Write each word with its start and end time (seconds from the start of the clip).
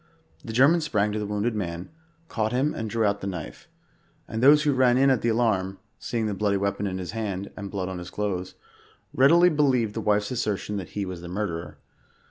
The 0.43 0.51
German 0.51 0.81
sprang 0.81 1.11
to 1.11 1.19
the 1.19 1.27
wounded 1.27 1.53
man, 1.53 1.89
caught 2.27 2.51
him 2.51 2.73
and 2.73 2.89
drew 2.89 3.05
out 3.05 3.21
the 3.21 3.27
knife; 3.27 3.67
and 4.27 4.41
those 4.41 4.63
who 4.63 4.73
ran 4.73 4.97
in 4.97 5.11
at 5.11 5.21
the 5.21 5.29
alarm, 5.29 5.77
seeing 5.99 6.25
the 6.25 6.33
bloody 6.33 6.57
weapon 6.57 6.87
in 6.87 6.97
his 6.97 7.11
hand, 7.11 7.51
and 7.55 7.69
blood 7.69 7.87
on 7.87 7.99
his 7.99 8.09
clothes, 8.09 8.55
readi 9.15 9.41
ly 9.43 9.49
believed 9.49 9.93
the 9.93 10.01
wife's 10.01 10.31
assertion 10.31 10.77
that 10.77 10.89
he 10.97 11.05
was 11.05 11.21
the 11.21 11.27
murderer. 11.27 11.77